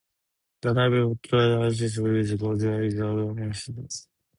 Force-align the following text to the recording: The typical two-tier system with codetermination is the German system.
The 0.63 0.73
typical 0.73 1.15
two-tier 1.21 1.71
system 1.75 2.05
with 2.05 2.31
codetermination 2.39 2.87
is 2.87 2.93
the 2.95 3.01
German 3.03 3.53
system. 3.53 3.85